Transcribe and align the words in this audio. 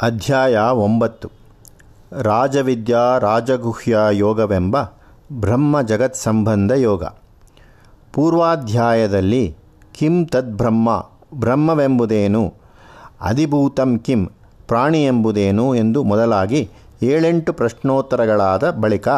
ಅಧ್ಯಾಯ 0.00 0.58
ಒಂಬತ್ತು. 0.58 1.28
ರಾಜವಿದ್ಯಾ 2.22 3.18
ರಾಜಗುಹ್ಯ 3.18 3.98
ಯೋಗವೆಂಬ 4.10 4.76
ಬ್ರಹ್ಮ 5.32 5.82
ಜಗತ್ 5.82 6.16
ಸಂಬಂಧ 6.16 6.70
ಯೋಗ. 6.70 7.04
ಪೂರ್ವಾಧ್ಯಾಯದಲ್ಲಿ 8.12 9.56
ಕಿಂ 9.98 10.26
ತದ್ಬ್ರಹ್ಮ 10.26 11.06
ಬ್ರಹ್ಮವೆಂಬುದೇನು, 11.34 12.54
ಅಧಿಭೂತಂ 13.20 13.98
ಕಿಂ 13.98 14.26
ಪ್ರಾಣಿ 14.68 15.04
ಎಂಬುದೇನು 15.04 15.74
ಎಂದು 15.74 16.02
ಮೊದಲಾಗಿ 16.02 16.70
ಏಳೆಂಟು 17.02 17.52
ಪ್ರಶ್ನೋತ್ತರಗಳಾದ 17.52 18.70
ಬಳಿಕ 18.70 19.08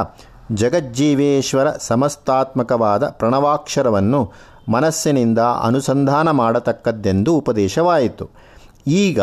ಜಗಜ್ಜೀವೇಶ್ವರ 0.53 1.71
ಸಮಸ್ತಾತ್ಮಕವಾದ 1.71 3.09
ಪ್ರಣವಾಕ್ಷರವನ್ನು 3.09 4.33
ಮನಸ್ಸಿನಿಂದ 4.69 5.39
ಅನುಸಂಧಾನ 5.39 6.31
ಮಾಡತಕ್ಕದ್ದೆಂದು 6.31 7.35
ಉಪದೇಶವಾಯಿತು. 7.35 8.31
ಈಗ 8.87 9.21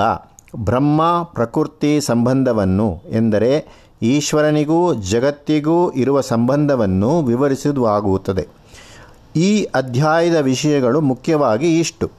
ಬ್ರಹ್ಮ 0.59 1.23
ಪ್ರಕೃತಿ 1.23 2.01
ಸಂಬಂಧವನ್ನು 2.01 3.01
ಎಂದರೆ 3.09 3.65
ಈಶ್ವರನಿಗೂ 4.01 4.93
ಜಗತ್ತಿಗೂ 4.93 5.91
ಇರುವ 5.91 6.21
ಸಂಬಂಧವನ್ನು 6.21 7.21
ವಿವರಿಸುವಾಗುತ್ತದೆ 7.21 8.47
ಈ 9.35 9.63
ಅಧ್ಯಾಯದ 9.63 10.35
ವಿಷಯಗಳು 10.35 11.01
ಮುಖ್ಯವಾಗಿ 11.01 11.79
ಇಷ್ಟು. 11.79 12.09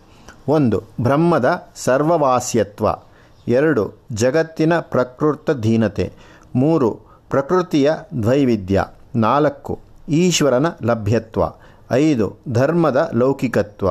ಒಂದು, 0.48 0.82
ಬ್ರಹ್ಮದ 1.00 1.68
ಸರ್ವವಾಸ್ಯತ್ವ. 1.76 2.86
ಎರಡು, 3.48 3.92
ಜಗತ್ತಿನ 4.12 4.78
ಪ್ರಕೃತಧೀನತೆ 4.78 6.12
ಮೂರು, 6.54 6.98
ಪ್ರಕೃತಿಯ 7.30 7.92
ದ್ವೈವಿಧ್ಯ. 8.22 8.84
ನಾಲ್ಕು, 9.16 9.78
ಈಶ್ವರನ 10.08 10.66
ಲಭ್ಯತ್ವ. 10.82 11.42
ಐದು, 11.92 12.36
ಧರ್ಮದ 12.48 13.10
ಲೌಕಿಕತ್ವ. 13.14 13.88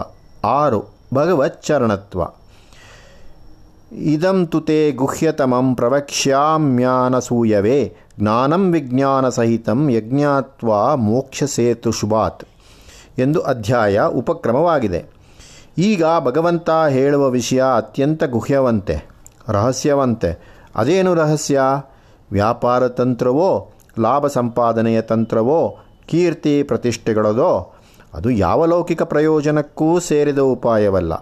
ಆರು, 0.47 0.83
ಭಗವಚ್ಚರಣತ್ವ. 1.13 2.21
ಇದಂ 3.91 4.47
ತುತೆ 4.47 4.91
ಗುಹ್ಯತಮಂ 4.91 5.75
ಪ್ರವಕ್ಷ್ಯಾಮ್ಯಾನಸೂಯವೇ, 5.75 7.95
ಜ್ಞಾನಂ 8.19 8.71
ವಿಜ್ಞಾನ 8.71 9.29
ಸಹಿತಂ 9.29 9.89
ಯಜ್ಞಾತ್ವ 9.89 10.97
ಮೋಕ್ಷ 10.97 11.43
ಸೇತು 11.43 11.91
ಶುಭಾತ್ 11.91 12.43
ಎಂದು 13.19 13.41
ಅಧ್ಯಾಯ 13.41 13.99
ಉಪಕ್ರಮವಾಗಿದೆ. 13.99 15.05
ಈಗ 15.77 16.03
ಭಗವಂತ 16.19 16.69
ಹೇಳುವ 16.89 17.29
ವಿಷಯ 17.29 17.63
ಅತ್ಯಂತ 17.77 18.23
ಗುಹ್ಯವಂತೆ, 18.23 19.09
ರಹಸ್ಯವಂತೆ. 19.49 20.61
ಅದೇನು 20.75 21.13
ರಹಸ್ಯ? 21.13 21.61
ವ್ಯಾಪಾರ 22.31 22.87
ತಂತ್ರವೋ, 22.87 23.71
ಲಾಭ 23.99 24.27
ಸಂಪಾದನೆಯ 24.27 25.01
ತಂತ್ರವೋ, 25.01 25.77
ಕೀರ್ತಿ 26.07 26.63
ಪ್ರತಿಷ್ಠೆಗಳದೋ? 26.63 27.73
ಅದು 28.13 28.29
ಯಾವ 28.29 28.65
ಲೌಕಿಕ 28.65 29.03
ಪ್ರಯೋಜನಕ್ಕೂ 29.03 29.99
ಸೇರಿದ 29.99 30.37
ಉಪಾಯವಲ್ಲ. 30.37 31.13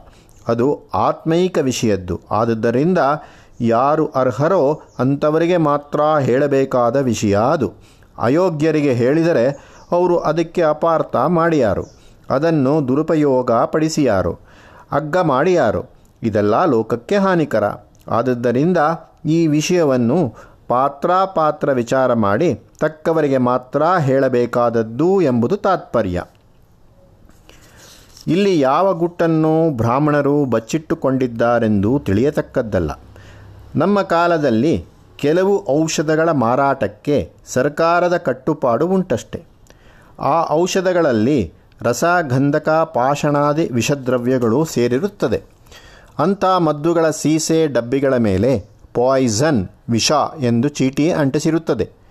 ಅದು 0.47 0.81
ಆತ್ಮೈಕ 0.93 1.57
ವಿಷಯದ್ದು. 1.57 2.21
ಆದುದರಿಂದ 2.31 2.97
ಯಾರು 3.61 4.07
ಅರ್ಹರೋ 4.07 4.81
ಅಂಥವರಿಗೆ 4.99 5.57
ಮಾತ್ರ 5.57 6.01
ಹೇಳಬೇಕಾದ 6.19 6.95
ವಿಷಯ 6.95 7.37
ಅದು. 7.51 7.73
ಅಯೋಗ್ಯರಿಗೆ 8.17 8.93
ಹೇಳಿದರೆ 8.93 9.49
ಅವರು 9.91 10.17
ಅದಕ್ಕೆ 10.17 10.61
ಅಪಾರ್ಥ 10.61 11.15
ಮಾಡಿಯಾರು. 11.15 11.83
ಅದನ್ನು 12.29 12.87
ದುರುಪಯೋಗ 12.87 13.51
ಪಡಿಸಿಯಾರು 13.51 14.33
ಅಗ್ಗ 14.91 15.17
ಮಾಡಿಯಾರು. 15.17 15.89
ಇದೆಲ್ಲ 16.23 16.65
ಲೋಕಕ್ಕೆ 16.65 17.17
ಹಾನಿಕರ. 17.17 17.63
ಆದದ್ದರಿಂದ 18.07 18.77
ಈ 19.25 19.47
ವಿಷಯವನ್ನು 19.47 20.33
ಪಾತ್ರಾಪಾತ್ರ 20.67 21.71
ವಿಚಾರ 21.71 22.13
ಮಾಡಿ 22.13 22.53
ತಕ್ಕವರಿಗೆ 22.79 23.37
ಮಾತ್ರ 23.37 23.83
ಹೇಳಬೇಕಾದದ್ದು 23.99 25.21
ಎಂಬುದು 25.21 25.57
ತಾತ್ಪರ್ಯ. 25.57 26.23
ಇಲ್ಲಿ 28.27 28.59
ಯಾವ 28.59 28.93
ಗುಟ್ಟನ್ನು 28.93 29.77
ಬ್ರಾಹ್ಮಣರು 29.77 30.45
ಬಚ್ಚಿಟ್ಟುಕೊಂಡಿದ್ದಾರೆಂದು 30.45 31.99
ತಿಳಿಯತಕ್ಕದ್ದಲ್ಲ. 31.99 32.91
ನಮ್ಮ 33.75 34.01
ಕಾಲದಲ್ಲಿ 34.01 34.85
ಕೆಲವು 35.17 35.67
ಔಷಧಗಳ 35.81 36.31
ಮಾರಾಟಕ್ಕೆ 36.31 37.31
ಸರ್ಕಾರದ 37.45 38.17
ಕಟ್ಟುಪಾಡು 38.17 38.87
ಉಂಟಷ್ಟೆ. 38.87 39.43
ಆ 40.19 40.51
ಔಷಧಗಳಲ್ಲಿ 40.51 41.53
ರಸ 41.81 42.03
ಗಂಧಕ 42.29 42.69
ಪಾಷಣಾದಿ 42.69 43.69
ವಿಷದ್ರವ್ಯಗಳು 43.69 44.65
ಸೇರಿರುತ್ತದೆ. 44.65 45.41
ಅಂಥ 46.19 46.45
ಮದ್ದುಗಳ 46.45 47.09
ಸೀಸೆ 47.09 47.67
ಡಬ್ಬಿಗಳ 47.67 48.17
ಮೇಲೆ 48.17 48.65
ಪಾಯ್ಸನ್ 48.93 49.67
ವಿಷ 49.89 50.11
ಎಂದು 50.39 50.67
ಚೀಟಿ 50.67 51.11
ಅಂಟಿಸಿರುತ್ತದೆ. 51.11 52.04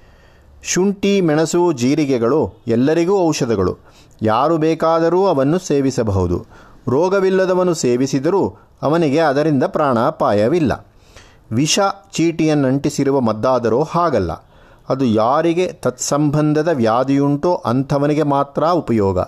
ಶುಂಠಿ, 0.66 1.20
ಮೆಣಸು, 1.20 1.72
ಜೀರಿಗೆಗಳು 1.72 2.52
ಎಲ್ಲರಿಗೂ 2.66 3.18
ಔಷಧಗಳು. 3.18 3.76
ಯಾರು 4.22 4.58
ಬೇಕಾದರೂ 4.58 5.26
ಅವನ್ನು 5.26 5.58
ಸೇವಿಸಬಹುದು. 5.58 6.46
ರೋಗವಿಲ್ಲದವನು 6.88 7.74
ಸೇವಿಸಿದರೂ 7.74 8.56
ಅವನಿಗೆ 8.82 9.18
ಅದರಿಂದ 9.18 9.62
ಪ್ರಾಣಾಪಾಯವಿಲ್ಲ. 9.64 10.86
ವಿಷ 11.52 11.78
ಚೀಟಿಯನ್ನಂಟಿಸಿರುವ 12.12 13.20
ಮದ್ದಾದರೂ 13.20 13.82
ಹಾಗಲ್ಲ. 13.82 14.32
ಅದು 14.88 15.04
ಯಾರಿಗೆ 15.04 15.66
ತತ್ಸಂಬಂಧದ 15.66 16.68
ವ್ಯಾಧಿಯುಂಟೋ 16.68 17.54
ಅಂಥವನಿಗೆ 17.54 18.22
ಮಾತ್ರ 18.22 18.66
ಉಪಯೋಗ. 18.66 19.18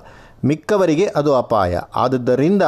ಮಿಕ್ಕವರಿಗೆ 0.44 1.06
ಅದು 1.06 1.34
ಅಪಾಯ. 1.34 1.78
ಆದುದರಿಂದ 1.96 2.62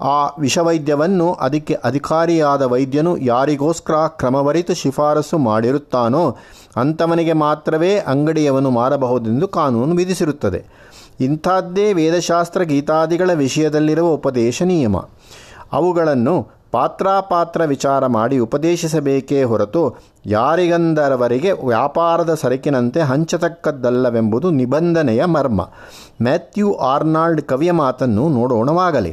ಆ 0.00 0.26
ವಿಷವೈದ್ಯವನ್ನು 0.38 1.32
ಅದಕ್ಕೆ 1.32 1.74
ಅಧಿಕಾರಿಯಾದ 1.74 2.62
ವೈದ್ಯನು 2.62 3.18
ಯಾರಿಗೋಸ್ಕರ 3.18 3.94
ಕ್ರಮವರಿತು 3.94 4.74
ಶಿಫಾರಸು 4.74 5.38
ಮಾಡಿರುತ್ತಾನೋ 5.38 6.36
ಅಂಥವನಿಗೆ 6.76 7.32
ಮಾತ್ರವೇ 7.32 7.98
ಅಂಗಡಿಯವನು 7.98 8.70
ಮಾರಬಹುದೆಂದು 8.70 9.48
ಕಾನೂನು 9.48 9.96
ವಿಧಿಸಿರುತ್ತದೆ. 9.96 10.64
ಇಂಥದ್ದೇ 11.20 11.92
ವೇದಶಾಸ್ತ್ರ 11.92 12.62
ಗೀತಾದಿಗಳ 12.62 13.32
ವಿಷಯದಲ್ಲಿರುವ 13.32 14.08
ಉಪದೇಶ 14.08 14.62
ನಿಯಮ. 14.62 14.96
ಅವುಗಳನ್ನು 15.72 16.61
ಪಾತ್ರಾಪಾತ್ರ 16.72 17.64
ವಿಚಾರ 17.64 18.06
ಮಾಡಿ 18.06 18.38
ಉಪದೇಶಿಸಬೇಕೇ 18.38 19.42
ಹೊರತು 19.42 19.82
ಯಾರಿಗಂದರವರಿಗೆ 20.26 21.52
ವ್ಯಾಪಾರದ 21.52 22.34
ಸರಕಿನಂತೆ 22.34 23.00
ಹಂಚತಕ್ಕದ್ದಲ್ಲವೆಂಬುದು 23.00 24.50
ನಿಬಂಧನೆಯ 24.50 25.24
ಮರ್ಮ. 25.24 25.60
ಮ್ಯಾಥ್ಯೂ 26.22 26.74
ಆರ್ನಾಲ್ಡ್ 26.92 27.42
ಕವಿಯ 27.42 27.72
ಮಾತನ್ನು 27.72 28.28
ನೋಡೋಣವಾಗಲಿ. 28.28 29.12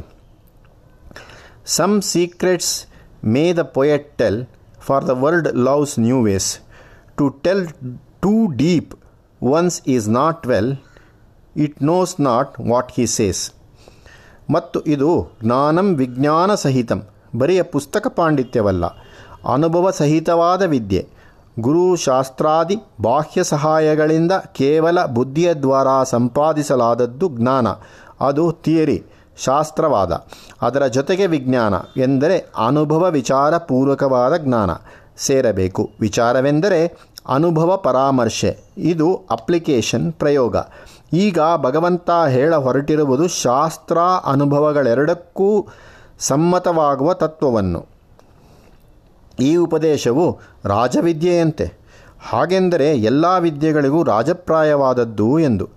Some 1.66 2.02
secrets 2.02 2.72
may 3.24 3.52
the 3.52 3.62
poet 3.62 4.18
tell 4.18 4.40
for 4.80 5.06
the 5.08 5.10
world 5.10 5.48
loves 5.54 5.98
new 5.98 6.22
ways. 6.22 6.50
To 7.16 7.28
tell 7.28 7.68
too 8.22 8.34
deep 8.56 8.94
ones 9.42 9.82
is 9.86 10.08
not 10.08 10.46
well, 10.46 10.72
it 11.56 11.82
knows 11.82 12.20
not 12.20 12.52
what 12.70 12.92
he 12.92 13.06
says. 13.06 13.52
ಮತ್ತು 14.50 14.80
ಇದು 14.80 15.10
ಜ್ಞಾನಂ 15.44 15.94
ವಿಜ್ಞಾನ 15.94 16.54
ಸಹಿತಂ. 16.54 17.02
ಬರೆಯ 17.38 17.62
ಪುಸ್ತಕ 17.62 18.06
ಪಾಂಡಿತ್ಯವಲ್ಲ. 18.06 18.84
ಅನುಭವ 19.52 19.90
ಸಹಿತವಾದ 19.90 20.62
ವಿದ್ಯೆ. 20.62 21.08
ಗುರು 21.60 21.96
ಶಾಸ್ತ್ರಾದಿ 21.96 22.76
ಬಾಹ್ಯ 23.00 23.44
ಸಹಾಯಗಳಿಂದ 23.44 24.32
ಕೇವಲ 24.32 25.04
ಬುದ್ಧಿಯ 25.04 25.54
ದ್ವಾರ 25.54 25.86
ಸಂಪಾದಿಸಲಾದದ್ದು 26.04 27.28
ಜ್ಞಾನ. 27.28 27.66
ಅದು 28.20 28.52
ಥಿಯರಿ, 28.52 29.04
ಶಾಸ್ತ್ರವಾದ. 29.44 30.26
ಅದರ 30.62 30.86
ಜೊತೆಗೆ 30.86 31.26
ವಿಜ್ಞಾನ 31.26 31.74
ಎಂದರೆ 31.96 32.52
ಅನುಭವ 32.66 33.10
ವಿಚಾರಪೂರ್ವಕವಾದ 33.10 34.36
ಜ್ಞಾನ. 34.36 34.70
ಸೇರಬೇಕು. 35.18 35.90
ವಿಚಾರವೆಂದರೆ 36.00 36.98
ಅನುಭವ 37.28 37.76
ಪರಾಮರ್ಶೆ. 37.76 38.58
ಇದು 38.78 39.20
ಅಪ್ಲಿಕೇಶನ್ 39.30 40.12
ಪ್ರಯೋಗ. 40.12 40.56
ಈಗ 41.12 41.38
ಭಗವಂತ 41.56 42.10
ಹೇಳ 42.28 42.56
ಹೊರಟಿರುವುದು 42.56 43.28
ಶಾಸ್ತ್ರ 43.28 43.98
ಅನುಭವಗಳೆರಡಕ್ಕೂ 44.24 45.66
ಸಮ್ಮತವಾಗುವ 46.20 47.12
ತತ್ವವನ್ನು. 47.12 47.86
ಈ 49.40 49.56
ಉಪದೇಶವು 49.56 50.38
ರಾಜವಿದ್ಯೆಯಂತೆ. 50.64 51.72
ಹಾಗೆಂದರೆ 52.28 52.96
ಎಲ್ಲ 52.96 53.38
ವಿದ್ಯೆಗಳಿಗೂ 53.38 54.02
ರಾಜಪ್ರಾಯವಾದದ್ದು 54.02 55.38
ಎಂದು. 55.38 55.68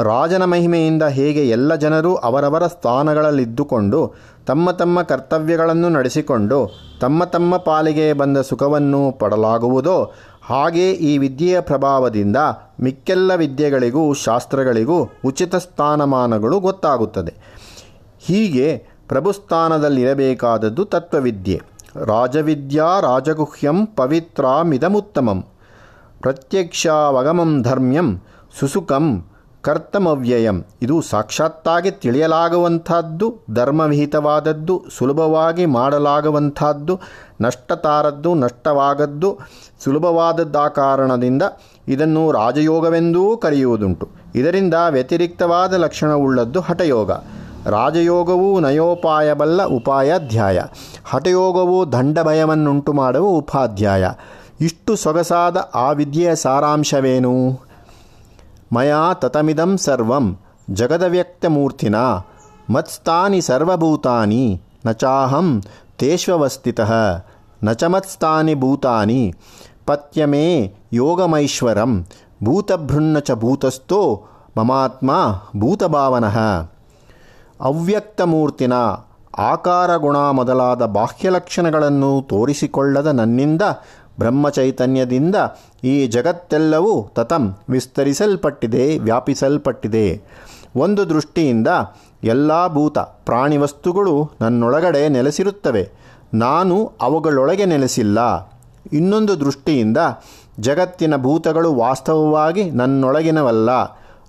ರಾಜನ 0.00 0.44
ಮಹಿಮೆಯಿಂದ 0.44 1.02
ಹೇಗೆ 1.02 1.48
ಎಲ್ಲ 1.48 1.74
ಜನರು 1.74 2.14
ಅವರವರ 2.14 2.66
ಸ್ಥಾನಗಳಲ್ಲಿದ್ದುಕೊಂಡು, 2.66 4.14
ತಮ್ಮ 4.46 4.70
ತಮ್ಮ 4.70 5.02
ಕರ್ತವ್ಯಗಳನ್ನು 5.02 5.88
ನಡೆಸಿಕೊಂಡು, 5.88 6.70
ತಮ್ಮ 7.00 7.24
ತಮ್ಮ 7.24 7.56
ಪಾಲಿಗೆ 7.56 8.12
ಬಂದ 8.12 8.38
ಸುಖವನ್ನು 8.38 9.12
ಪಡಲಾಗುವುದೋ, 9.12 10.12
ಹಾಗೆ 10.42 10.92
ಈ 10.92 11.18
ವಿದ್ಯೆಯ 11.18 11.60
ಪ್ರಭಾವದಿಂದ 11.60 12.36
ಮಿಕ್ಕೆಲ್ಲ 12.80 13.34
ವಿದ್ಯೆಗಳಿಗೂ, 13.34 14.12
ಶಾಸ್ತ್ರಗಳಿಗೂ 14.12 15.08
ಉಚಿತ 15.24 15.54
ಸ್ಥಾನಮಾನಗಳು 15.54 16.60
ಗೊತ್ತಾಗುತ್ತದೆ. 16.60 17.34
ಹೀಗೆ 18.20 18.97
ಪ್ರಭುಸ್ಥಾನದಲ್ಲಿರಬೇಕಾದದ್ದು 19.08 20.84
ತತ್ವವಿದ್ಯೆ. 20.84 21.62
ರಾಜವಿದ್ಯಾ 22.04 23.00
ರಾಜಗುಹ್ಯಂ 23.00 23.86
ಪವಿತ್ರಾಮಿದಮುತ್ತಮಂ. 23.86 25.44
ಪ್ರತ್ಯಕ್ಷಾವಗಮಂ 26.20 27.62
ಧರ್ಮ್ಯಂ 27.62 28.22
ಸುಸುಖಂ 28.60 29.24
ಕರ್ತಮವ್ಯಯಂ. 29.60 30.64
ಇದು 30.82 31.00
ಸಾಕ್ಷಾತ್ತಾಗಿ 31.00 31.90
ತಿಳಿಯಲಾಗುವಂಥದ್ದು, 31.90 33.34
ಧರ್ಮವಿಹಿತವಾದದ್ದು, 33.54 34.84
ಸುಲಭವಾಗಿ 34.98 35.66
ಮಾಡಲಾಗುವಂಥದ್ದು, 35.66 37.00
ನಷ್ಟತಾರದ್ದು, 37.40 38.34
ನಷ್ಟವಾಗದ್ದು, 38.34 39.38
ಸುಲಭವಾದದ್ದ 39.84 40.56
ಕಾರಣದಿಂದ 40.56 41.42
ಇದನ್ನು 41.88 42.32
ರಾಜಯೋಗವೆಂದೂ 42.32 43.36
ಕರೆಯುವುದುಂಟು. 43.36 44.08
ಇದರಿಂದ 44.34 44.74
ವ್ಯತಿರಿಕ್ತವಾದ 44.90 45.74
ಲಕ್ಷಣವುಳ್ಳದ್ದು 45.74 46.60
ಹಠಯೋಗ. 46.60 47.10
ರಾಜಯೋಗವು 47.66 48.60
ನಯೋಪಾಯಬಲ್ಲ 48.60 49.64
ಉಪಾಯಾಧ್ಯಾಯ. 49.64 50.62
ಹಠಯೋಗವು 51.04 51.92
ದಂಡಭಯವನ್ನುಂಟು 51.92 52.92
ಮಾಡುವ 52.92 53.28
ಉಪಾಧ್ಯಾಯ. 53.28 54.10
ಇಷ್ಟು 54.60 54.96
ಸೊಗಸಾದ 54.96 55.70
ಆ 55.74 55.90
ವಿದ್ಯೆಯ 55.90 56.34
ಸಾರಾಂಶವೇನು? 56.34 57.60
ಮಯಾ 58.72 59.14
ತತಮಿದಂ 59.14 59.78
ಸರ್ವಂ 59.78 60.38
ಜಗದವ್ಯಕ್ತಮೂರ್ತಿನ. 60.70 61.94
ಮತ್ಸ್ತಾನಿ 62.70 63.40
ಸರ್ವಭೂತಾನಿ. 63.40 64.62
ನ 64.86 64.92
ಚಾಹಂ 64.92 65.62
ತೇಷ್ವವಸ್ಥಿತಃ. 65.98 66.92
ನ 67.64 67.72
ಚ 67.72 67.84
ಮತ್ಸ್ಥಾನಿ 67.84 68.54
ಭೂತಾನಿ. 68.54 69.34
ಪತ್ಯಮೇ 69.86 70.74
ಯೋಗಮೈಶ್ವರಂ. 70.92 72.06
ಭೂತಭೃನ್ನ 72.44 73.18
ಚ 73.18 73.32
ಭೂತಸ್ಥೋ 73.32 74.24
ಮಮಾತ್ಮ 74.58 75.10
ಭೂತಭಾವನಃ. 75.56 76.38
ಅವ್ಯಕ್ತಮೂರ್ತಿನ 77.60 78.72
ಆಕಾರ 79.38 79.96
ಗುಣ 79.96 80.16
ಮೊದಲಾದ 80.16 80.86
ಬಾಹ್ಯ 80.86 81.30
ಲಕ್ಷಣಗಳನ್ನು 81.30 82.22
ತೋರಿಸಿಕೊಳ್ಳದ 82.22 83.06
ನನ್ನಿಂದ, 83.06 83.62
ಬ್ರಹ್ಮಚೈತನ್ಯದಿಂದ 84.18 85.36
ಈ 85.84 86.06
ಜಗತ್ತೆಲ್ಲವೂ 86.06 87.10
ತತಂ 87.14 87.56
ವಿಸ್ತರಿಸಲ್ಪಟ್ಟಿದೆ, 87.70 88.98
ವ್ಯಾಪಿಸಲ್ಪಟ್ಟಿದೆ. 88.98 90.22
ಒಂದು 90.76 91.08
ದೃಷ್ಟಿಯಿಂದ 91.08 91.68
ಎಲ್ಲ 92.24 92.68
ಭೂತ 92.68 92.98
ಪ್ರಾಣಿ 92.98 93.56
ವಸ್ತುಗಳು 93.56 94.30
ನನ್ನೊಳಗಡೆ 94.40 95.08
ನೆಲೆಸಿರುತ್ತವೆ. 95.08 95.92
ನಾನು 96.34 96.92
ಅವುಗಳೊಳಗೆ 97.00 97.64
ನೆಲೆಸಿಲ್ಲ. 97.64 98.18
ಇನ್ನೊಂದು 98.92 99.40
ದೃಷ್ಟಿಯಿಂದ 99.40 99.98
ಜಗತ್ತಿನ 100.60 101.16
ಭೂತಗಳು 101.16 101.74
ವಾಸ್ತವವಾಗಿ 101.74 102.70
ನನ್ನೊಳಗಿನವಲ್ಲ. 102.70 103.70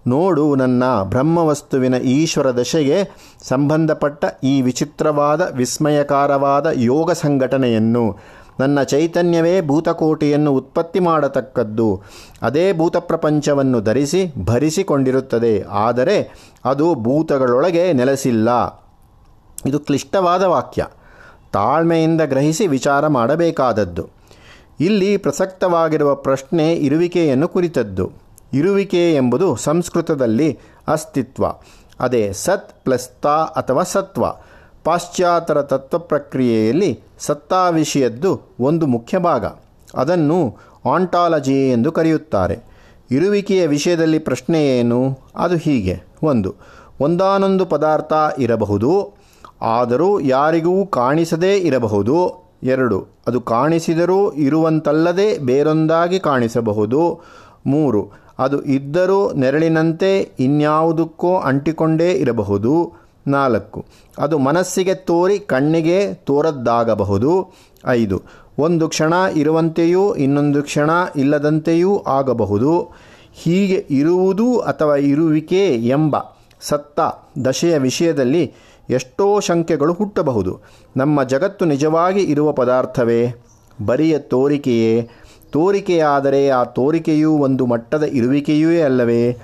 ನೋಡು 0.08 0.56
ನನ್ನ 0.56 0.84
ಬ್ರಹ್ಮವಸ್ತುವಿನ 1.04 1.96
ಈಶ್ವರ 1.96 2.52
ದಶೆಗೆ 2.52 3.04
ಸಂಬಂಧಪಟ್ಟ 3.48 4.26
ಈ 4.44 4.62
ವಿಚಿತ್ರವಾದ, 4.62 5.52
ವಿಸ್ಮಯಕಾರವಾದ 5.56 6.68
ಯೋಗ 6.74 7.12
ಸಂಘಟನೆಯನ್ನು, 7.12 8.18
ನನ್ನ 8.60 8.84
ಚೈತನ್ಯವೇ 8.84 9.62
ಭೂತಕೋಟಿಯನ್ನು 9.62 10.54
ಉತ್ಪತ್ತಿ 10.54 11.00
ಮಾಡತಕ್ಕದ್ದು, 11.00 12.02
ಅದೇ 12.42 12.74
ಭೂತ 12.74 12.98
ಪ್ರಪಂಚವನ್ನು 12.98 13.82
ಧರಿಸಿ, 13.82 14.34
ಭರಿಸಿಕೊಂಡಿರುತ್ತದೆ, 14.46 15.64
ಆದರೆ 15.70 16.32
ಅದು 16.66 16.96
ಭೂತಗಳೊಳಗೆ 16.96 17.94
ನೆಲೆಸಿಲ್ಲ. 17.94 18.50
ಇದು 19.66 19.80
ಕ್ಲಿಷ್ಟವಾದ 19.80 20.44
ವಾಕ್ಯ. 20.44 20.86
ತಾಳ್ಮೆಯಿಂದ 21.54 22.22
ಗ್ರಹಿಸಿ 22.22 22.68
ವಿಚಾರ 22.68 23.08
ಮಾಡಬೇಕಾದದ್ದು. 23.08 24.10
ಇಲ್ಲಿ 24.80 25.18
ಪ್ರಸಕ್ತವಾಗಿರುವ 25.18 26.16
ಪ್ರಶ್ನೆ 26.16 26.74
ಇರುವಿಕೆಯನ್ನು 26.74 27.48
ಕುರಿತದ್ದು. 27.48 28.29
ಇರುವಿಕೆ 28.54 29.16
ಎಂಬುದು 29.16 29.56
ಸಂಸ್ಕೃತದಲ್ಲಿ 29.56 30.60
ಅಸ್ತಿತ್ವ. 30.88 31.46
ಅದೇ 32.00 32.34
ಸತ್ 32.34 32.84
ಪ್ಲಸ್ 32.84 33.10
ತಾ 33.22 33.36
ಅಥವಾ 33.36 33.84
ಸತ್ವ. 33.84 34.26
ಪಾಶ್ಚಾತ್ಯರ 34.84 35.62
ತತ್ವ 35.62 35.98
ಪ್ರಕ್ರಿಯೆಯಲ್ಲಿ 35.98 37.00
ಸತ್ತಾ 37.20 37.70
ವಿಷಯದ್ದು 37.70 38.42
ಒಂದು 38.60 38.88
ಮುಖ್ಯ 38.88 39.18
ಭಾಗ. 39.18 39.46
ಅದನ್ನು 39.96 40.58
ಆಂಟಾಲಜಿ 40.94 41.72
ಎಂದು 41.72 41.92
ಕರೆಯುತ್ತಾರೆ. 41.92 42.60
ಇರುವಿಕೆಯ 43.12 43.68
ವಿಷಯದಲ್ಲಿ 43.68 44.20
ಪ್ರಶ್ನೆ 44.20 44.80
ಏನು? 44.80 45.20
ಅದು 45.36 45.58
ಹೀಗೆ. 45.58 46.04
ಒಂದು, 46.24 46.56
ಒಂದಾನೊಂದು 47.02 47.66
ಪದಾರ್ಥ 47.66 48.14
ಇರಬಹುದು. 48.40 49.14
ಆದರೂ 49.62 50.20
ಯಾರಿಗೂ 50.20 50.86
ಕಾಣಿಸದೇ 50.86 51.58
ಇರಬಹುದು. 51.58 52.50
ಎರಡು, 52.64 53.08
ಅದು 53.28 53.42
ಕಾಣಿಸಿದರೂ 53.42 54.32
ಇರುವಂತಲ್ಲದೆ 54.32 55.38
ಬೇರೊಂದಾಗಿ 55.38 56.20
ಕಾಣಿಸಬಹುದು. 56.20 57.22
ಮೂರು 57.66 58.29
ಅದು 58.40 58.64
ಇದ್ದರೂ 58.64 59.34
ನೆರಳಿನಂತೆ 59.34 60.32
ಇನ್ಯಾವುದಕ್ಕೋ 60.40 61.38
ಅಂಟಿಕೊಂಡೇ 61.38 62.12
ಇರಬಹುದು. 62.12 62.94
ನಾಲ್ಕು. 63.28 63.86
ಅದು 64.18 64.38
ಮನಸ್ಸಿಗೆ 64.38 64.96
ತೋರಿ 64.96 65.40
ಕಣ್ಣಿಗೆ 65.40 66.14
ತೋರದ್ದಾಗಬಹುದು. 66.14 67.54
ಐದು. 67.88 68.22
ಒಂದು 68.60 68.90
ಕ್ಷಣ 68.90 69.14
ಇರುವಂತೆಯೂ 69.36 70.16
ಇನ್ನೊಂದು 70.16 70.64
ಕ್ಷಣ 70.64 70.90
ಇಲ್ಲದಂತೆಯೂ 71.16 72.04
ಆಗಬಹುದು. 72.08 72.92
ಹೀಗೆ 73.34 73.86
ಇರುವುದು 73.90 74.60
ಅಥವಾ 74.60 74.96
ಇರುವಿಕೆ 74.96 75.76
ಎಂಬ 75.76 76.16
ಸತ್ತ 76.62 77.00
ದಶೆಯ 77.48 77.78
ವಿಷಯದಲ್ಲಿ 77.78 78.54
ಎಷ್ಟೋ 78.90 79.40
ಶಂಕೆಗಳು 79.40 79.94
ಹುಟ್ಟಬಹುದು. 79.94 80.60
ನಮ್ಮ 80.98 81.24
ಜಗತ್ತು 81.24 81.66
ನಿಜವಾಗಿ 81.66 82.20
ಇರುವ 82.20 82.52
ಪದಾರ್ಥವೇ? 82.52 83.34
ಬರಿಯ 83.86 84.20
ತೋರಿಕೆಯೇ? 84.20 85.10
ತೋರಿಕೆಯಾದರೆ 85.52 86.50
ಆ 86.50 86.64
ತೋರಿಕೆಯೂ 86.64 87.32
ಒಂದು 87.32 87.66
ಮಟ್ಟದ 87.66 88.04
ಇರುವಿಕೆಯೂ 88.04 88.86
ಅಲ್ಲವೇ? 88.86 89.38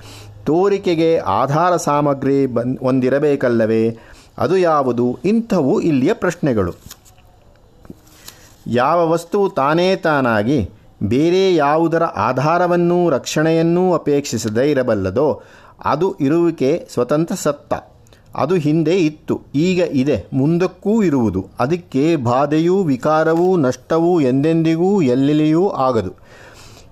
ತೋರಿಕೆಗೆ 0.46 1.18
ಆಧಾರ 1.18 1.76
ಸಾಮಗ್ರಿ 1.76 2.46
ಬನ್, 2.46 2.78
ಒಂದಿರಬೇಕಲ್ಲವೇ? 2.82 3.98
ಅದು 4.38 4.58
ಯಾವುದು? 4.58 5.18
ಇಂಥವು 5.26 5.82
ಇಲ್ಲಿಯ 5.82 6.14
ಪ್ರಶ್ನೆಗಳು. 6.14 6.74
ಯಾವ 8.68 9.10
ವಸ್ತು 9.10 9.50
ತಾನೇ 9.50 9.96
ತಾನಾಗಿ 9.96 10.70
ಬೇರೆ 11.04 11.56
ಯಾವುದರ 11.56 12.04
ಆಧಾರವನ್ನೂ 12.04 13.10
ರಕ್ಷಣೆಯನ್ನೂ 13.10 13.94
ಅಪೇಕ್ಷಿಸದೇ 13.94 14.72
ಇರಬಲ್ಲದೋ, 14.72 15.42
ಅದು 15.86 16.16
ಇರುವಿಕೆ 16.22 16.88
ಸ್ವತಂತ್ರ 16.94 17.36
ಸತ್ತ. 17.36 17.74
ಅದು 18.36 18.56
ಹಿಂದೆ 18.56 18.98
ಇತ್ತು. 18.98 19.42
ಈಗ 19.56 19.80
ಇದೆ. 19.80 20.26
ಮುಂದಕ್ಕೂ 20.34 21.04
ಇರುವುದು. 21.04 21.46
ಅದಕ್ಕೆ 21.60 22.16
ಬಾಧೆಯೂ 22.16 22.84
ವಿಕಾರವೂ 22.84 23.58
ನಷ್ಟವೂ 23.58 24.20
ಎಂದೆಂದಿಗೂ 24.20 25.02
ಎಲ್ಲೆಲ್ಲಿಯೂ 25.02 25.70
ಆಗದು. 25.70 26.12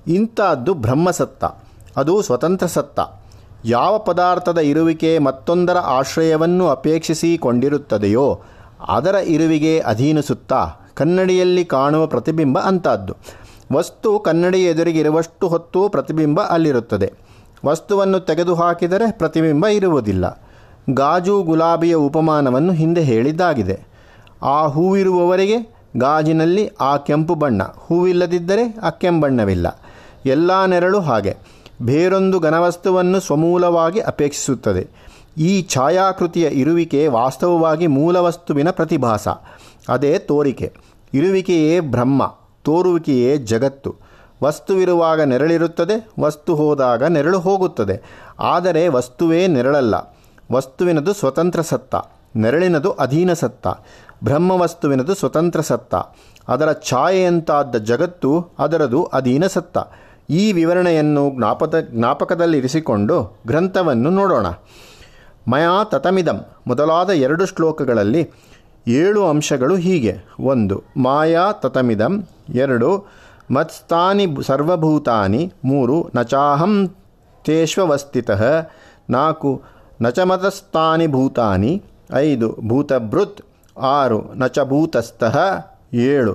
ಇಂಥದ್ದು 0.07 0.73
ಬ್ರಹ್ಮಸತ್ತ. 0.73 1.43
ಅದು 1.97 2.21
ಸ್ವತಂತ್ರ 2.21 2.67
ಸತ್ತ. 2.67 2.99
ಯಾವ 3.65 3.97
ಪದಾರ್ಥದ 3.97 4.57
ಇರುವಿಕೆ 4.57 5.19
ಮತ್ತೊಂದರ 5.19 5.77
ಆಶ್ರಯವನ್ನು 5.77 6.67
ಅಪೇಕ್ಷಿಸಿಕೊಂಡಿರುತ್ತದೆಯೋ, 6.67 8.41
ಅದರ 8.87 9.15
ಇರುವಿಗೆ 9.15 9.79
ಅಧೀನಿಸುತ್ತಾ 9.79 10.67
ಕನ್ನಡಿಯಲ್ಲಿ 10.93 11.65
ಕಾಣುವ 11.65 12.05
ಪ್ರತಿಬಿಂಬ 12.05 12.59
ಅಂತಹದ್ದು 12.59 13.13
ವಸ್ತು 13.73 14.19
ಕನ್ನಡಿ 14.19 14.63
ಎದುರಿಗಿರುವಷ್ಟು 14.63 15.47
ಹೊತ್ತು 15.47 15.89
ಪ್ರತಿಬಿಂಬ 15.89 16.41
ಅಲ್ಲಿರುತ್ತದೆ. 16.41 17.13
ವಸ್ತುವನ್ನು 17.65 18.19
ತೆಗೆದುಹಾಕಿದರೆ 18.19 19.11
ಪ್ರತಿಬಿಂಬ 19.11 19.67
ಇರುವುದಿಲ್ಲ. 19.67 20.42
ಗಾಜು 20.89 21.43
ಗುಲಾಬಿಯ 21.43 21.95
ಉಪಮಾನವನ್ನು 21.95 22.73
ಹಿಂದೆ 22.73 23.01
ಹೇಳಿದ್ದಾಗಿದೆ. 23.01 23.79
ಆ 24.43 24.65
ಹೂವಿರುವವರೆಗೆ 24.65 25.75
ಗಾಜಿನಲ್ಲಿ 25.97 26.69
ಆ 26.81 26.97
ಕೆಂಪು 26.97 27.35
ಬಣ್ಣ. 27.35 27.63
ಹೂವಿಲ್ಲದಿದ್ದರೆ 27.63 28.75
ಆ 28.83 28.89
ಕೆಂಬಣ್ಣವಿಲ್ಲ. 28.89 29.81
ಎಲ್ಲ 30.25 30.65
ನೆರಳು 30.65 30.99
ಹಾಗೆ. 30.99 31.37
ಬೇರೊಂದು 31.81 32.39
ಘನವಸ್ತುವನ್ನು 32.39 33.19
ಸ್ವಮೂಲವಾಗಿ 33.19 33.99
ಅಪೇಕ್ಷಿಸುತ್ತದೆ. 33.99 34.87
ಈ 35.37 35.61
ಛಾಯಾಕೃತಿಯ 35.61 36.47
ಇರುವಿಕೆ 36.51 37.07
ವಾಸ್ತವವಾಗಿ 37.07 37.87
ಮೂಲವಸ್ತುವಿನ 37.87 38.71
ಪ್ರತಿಭಾಸ. 38.71 39.27
ಅದೇ 39.89 40.19
ತೋರಿಕೆ. 40.19 40.73
ಇರುವಿಕೆಯೇ 41.13 41.79
ಬ್ರಹ್ಮ, 41.79 42.35
ತೋರುವಿಕೆಯೇ 42.63 43.37
ಜಗತ್ತು. 43.37 43.95
ವಸ್ತುವಿರುವಾಗ 44.43 45.21
ನೆರಳಿರುತ್ತದೆ, 45.21 46.07
ವಸ್ತು 46.19 46.55
ಹೋದಾಗ 46.55 47.03
ನೆರಳು 47.03 47.39
ಹೋಗುತ್ತದೆ. 47.39 48.25
ಆದರೆ 48.39 48.87
ವಸ್ತುವೇ 48.87 49.47
ನೆರಳಲ್ಲ. 49.47 50.12
ವಸ್ತುವಿನದು 50.51 51.13
ಸ್ವತಂತ್ರ 51.13 51.61
ಸತ್ತ, 51.61 51.95
ನೆರಳಿನದು 52.35 52.91
ಅಧೀನ 52.91 53.33
ಸತ್ತ, 53.33 53.67
ಬ್ರಹ್ಮವಸ್ತುವಿನದು 54.23 55.13
ಸ್ವತಂತ್ರ 55.13 55.61
ಸತ್ತ, 55.61 55.95
ಅದರ 56.47 56.71
ಛಾಯೆಯಂತಾದ 56.71 57.75
ಜಗತ್ತು 57.75 58.47
ಅದರದು 58.59 59.03
ಅಧೀನ 59.03 59.47
ಸತ್ತ. 59.47 59.77
ಈ 60.29 60.51
ವಿವರಣೆಯನ್ನು 60.51 61.31
ಜ್ಞಾಪದ, 61.35 61.79
ಜ್ಞಾಪಕದಲ್ಲಿರಿಸಿಕೊಂಡು 61.79 63.37
ಗ್ರಂಥವನ್ನು 63.47 64.09
ನೋಡೋಣ. 64.09 64.45
ಮಯಾ 65.47 65.83
ತತಮಿದಂ 65.83 66.45
ಮೊದಲಾದ 66.67 67.09
ಎರಡು 67.09 67.45
ಶ್ಲೋಕಗಳಲ್ಲಿ 67.45 68.31
ಏಳು 68.87 69.25
ಅಂಶಗಳು 69.25 69.75
ಹೀಗೆ. 69.75 70.17
ಒಂದು, 70.39 70.83
ಮಾಯಾ 70.97 71.51
ತತಮಿದಂ. 71.51 72.27
ಎರಡು, 72.49 73.05
ಮತ್ಸ್ತಾನಿ 73.51 74.27
ಸರ್ವಭೂತಾನಿ. 74.45 75.53
ಮೂರು, 75.65 76.11
ನಚಾಹಂ 76.15 76.87
ತೇಶ್ವವಸ್ಥಿತಃ 77.45 78.69
ನಾಲ್ಕು 79.09 79.61
ನಚಮತಸ್ಥಾನಿ 80.03 81.07
ಭೂತಾನಿ, 81.07 81.71
ಐದು, 82.15 82.47
ಭೂತಭೃತ್, 82.67 83.41
ಆರು 83.77 84.19
ನಚ 84.35 84.59
ಭೂತಸ್ಥಃ, 84.59 85.37
ಏಳು, 85.93 86.33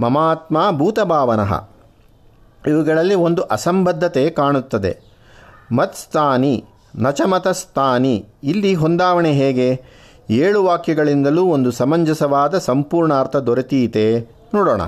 ಮಮಾತ್ಮ 0.00 0.70
ಭೂತಭಾವನಃ. 0.70 1.52
ಇವುಗಳಲ್ಲಿ 2.66 3.14
ಒಂದು 3.14 3.42
ಅಸಂಬದ್ಧತೆ 3.42 4.30
ಕಾಣುತ್ತದೆ. 4.30 4.92
ಮತ್ಸ್ಥಾನಿ 5.72 6.64
ನಚಮತಸ್ಥಾನಿ 6.96 8.14
ಇಲ್ಲಿ 8.44 8.74
ಹೊಂದಾವಣೆ 8.74 9.32
ಹೇಗೆ? 9.32 9.68
ಏಳು 10.30 10.64
ವಾಕ್ಯಗಳಿಂದಲೂ 10.64 11.44
ಒಂದು 11.44 11.70
ಸಮಂಜಸವಾದ 11.70 12.58
ಸಂಪೂರ್ಣ 12.58 13.14
ಅರ್ಥ 13.14 13.36
ದೊರೆತೀತೆ 13.36 14.04
ನೋಡೋಣ. 14.54 14.82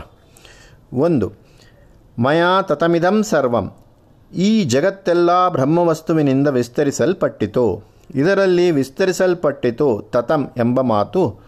ಒಂದು, 0.92 1.32
ಮಯಾ 2.18 2.62
ತತಮಿದಂ 2.62 3.22
ಸರ್ವಂ, 3.22 3.66
ಈ 4.32 4.50
ಜಗತ್ತೆಲ್ಲ 4.64 5.48
ಬ್ರಹ್ಮವಸ್ತುವಿನಿಂದ 5.48 6.48
ವಿಸ್ತರಿಸಲ್ಪಟ್ಟಿತು. 6.48 7.93
ಇದರಲ್ಲಿ 8.14 8.70
ವಿಸ್ತರಿಸಲ್ಪಟ್ಟಿತು 8.70 10.02
ತತಂ 10.10 10.48
ಎಂಬ 10.56 10.80
ಮಾತು. 10.80 11.40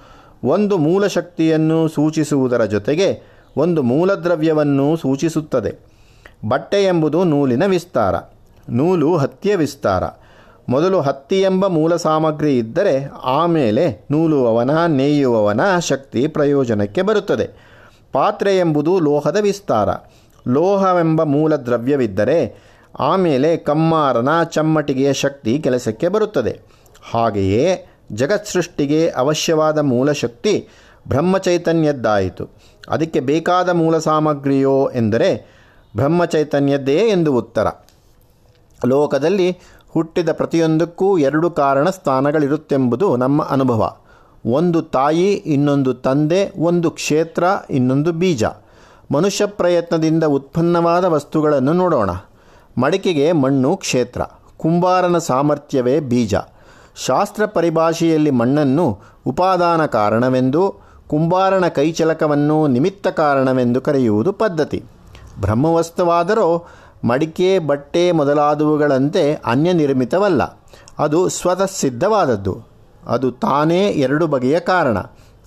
ಒಂದು 0.44 0.78
ಮೂಲ 0.78 1.06
ಶಕ್ತಿಯನ್ನು 1.06 1.88
ಸೂಚಿಸುವುದರ 1.88 2.64
ಜೊತೆಗೆ 2.64 3.22
ಒಂದು 3.56 3.82
ಮೂಲದ್ರವ್ಯವನ್ನು 3.82 4.96
ಸೂಚಿಸುತ್ತದೆ. 4.96 5.86
ಬಟ್ಟೆ 6.48 6.84
ಎಂಬುದು 6.84 7.24
ನೂಲಿನ 7.24 7.66
ವಿಸ್ತಾರ. 7.66 8.14
ನೂಲು 8.70 9.16
ಹತ್ತಿಯ 9.16 9.56
ವಿಸ್ತಾರ. 9.56 10.02
ಮೊದಲು 10.68 11.00
ಹತ್ತಿ 11.00 11.40
ಎಂಬ 11.40 11.66
ಮೂಲ 11.66 11.96
ಸಾಮಗ್ರಿ 11.96 12.58
ಇದ್ದರೆ 12.58 13.10
ಆಮೇಲೆ 13.24 14.06
ನೂಲುವವನ, 14.10 14.86
ನೇಯುವವನ 14.86 15.78
ಶಕ್ತಿ 15.78 16.26
ಪ್ರಯೋಜನಕ್ಕೆ 16.26 17.02
ಬರುತ್ತದೆ. 17.02 17.76
ಪಾತ್ರೆ 18.12 18.58
ಎಂಬುದು 18.58 19.00
ಲೋಹದ 19.00 19.36
ವಿಸ್ತಾರ. 19.40 19.88
ಲೋಹವೆಂಬ 20.48 21.22
ಮೂಲ 21.22 21.56
ದ್ರವ್ಯವಿದ್ದರೆ 21.56 22.66
ಆಮೇಲೆ 22.98 23.56
ಕಮ್ಮಾರನ 23.56 24.42
ಚಮ್ಮಟಿಗೆಯ 24.42 25.12
ಶಕ್ತಿ 25.12 25.58
ಕೆಲಸಕ್ಕೆ 25.58 26.08
ಬರುತ್ತದೆ. 26.08 26.60
ಹಾಗೆಯೇ 27.12 27.90
ಜಗತ್ 28.12 28.46
ಸೃಷ್ಟಿಗೆ 28.46 29.10
ಅವಶ್ಯವಾದ 29.10 29.78
ಮೂಲ 29.78 30.12
ಶಕ್ತಿ 30.12 30.68
ಬ್ರಹ್ಮಚೈತನ್ಯದ್ದಾಯಿತು. 31.08 32.50
ಅದಕ್ಕೆ 32.88 33.20
ಬೇಕಾದ 33.20 33.68
ಮೂಲ 33.68 33.98
ಸಾಮಗ್ರಿಯೋ 33.98 34.90
ಎಂದರೆ 34.94 35.56
ಬ್ರಹ್ಮಚೈತನ್ಯದ್ದೇ 35.96 36.96
ಎಂದು 36.96 37.34
ಉತ್ತರ. 37.34 37.66
ಲೋಕದಲ್ಲಿ 38.86 39.58
ಹುಟ್ಟಿದ 39.90 40.32
ಪ್ರತಿಯೊಂದಕ್ಕೂ 40.32 41.18
ಎರಡು 41.18 41.50
ಕಾರಣ 41.50 41.90
ಸ್ಥಾನಗಳಿರುತ್ತೆಂಬುದು 41.90 43.16
ನಮ್ಮ 43.16 43.42
ಅನುಭವ. 43.42 43.96
ಒಂದು 44.46 44.82
ತಾಯಿ, 44.82 45.32
ಇನ್ನೊಂದು 45.32 45.94
ತಂದೆ, 45.94 46.52
ಒಂದು 46.56 46.90
ಕ್ಷೇತ್ರ, 46.90 47.44
ಇನ್ನೊಂದು 47.70 48.12
ಬೀಜ. 48.12 48.44
ಮನುಷ್ಯ 49.12 49.46
ಪ್ರಯತ್ನದಿಂದ 49.46 50.24
ಉತ್ಪನ್ನವಾದ 50.24 51.04
ವಸ್ತುಗಳನ್ನು 51.04 51.72
ನೋಡೋಣ. 51.72 52.10
ಮಡಿಕೆಗೆ 52.78 53.32
ಮಣ್ಣು 53.32 53.76
ಕ್ಷೇತ್ರ. 53.76 54.20
ಕುಂಬಾರನ 54.56 55.18
ಸಾಮರ್ಥ್ಯವೇ 55.18 56.00
ಬೀಜ. 56.00 56.34
ಶಾಸ್ತ್ರ 57.06 57.46
ಪರಿಭಾಷೆಯಲ್ಲಿ 57.46 58.30
ಮಣ್ಣನ್ನು 58.30 58.98
ಉಪಾದಾನ 59.26 59.86
ಕಾರಣವೆಂದು, 59.86 60.74
ಕುಂಬಾರನ 61.08 61.68
ಕೈಚಲಕವನ್ನು 61.68 62.66
ನಿಮಿತ್ತ 62.66 63.06
ಕಾರಣವೆಂದು 63.06 63.80
ಕರೆಯುವುದು 63.80 64.32
ಪದ್ಧತಿ. 64.32 64.84
ಬ್ರಹ್ಮವಸ್ತುವಾದರೂ 65.40 66.66
ಮಡಿಕೆ, 67.04 67.58
ಬಟ್ಟೆ 67.58 68.12
ಮೊದಲಾದವುಗಳಂತೆ 68.12 69.34
ಅನ್ಯ 69.46 69.72
ನಿರ್ಮಿತವಲ್ಲ 69.72 70.42
ಅದು 70.98 71.28
ಸ್ವತಃ 71.28 71.66
ಸಿದ್ಧವಾದದ್ದು. 71.66 72.62
ಅದು 73.06 73.30
ತಾನೇ 73.30 73.88
ಎರಡು 73.88 74.26
ಬಗೆಯ 74.26 74.60
ಕಾರಣ. 74.60 74.98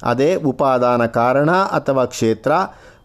ಅದೇ 0.03 0.35
ಉಪಾದಾನ 0.35 1.05
ಕಾರಣ 1.05 1.51
ಅಥವಾ 1.51 2.05
ಕ್ಷೇತ್ರ 2.05 2.51